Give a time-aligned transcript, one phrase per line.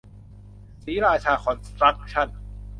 [0.83, 2.29] ศรีราชาคอนสตรัคชั่น